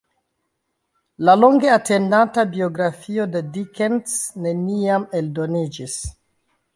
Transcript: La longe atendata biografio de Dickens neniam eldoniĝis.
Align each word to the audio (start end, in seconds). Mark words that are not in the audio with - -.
La 1.27 1.33
longe 1.41 1.67
atendata 1.73 2.45
biografio 2.55 3.27
de 3.35 3.41
Dickens 3.57 4.15
neniam 4.47 5.05
eldoniĝis. 5.21 5.99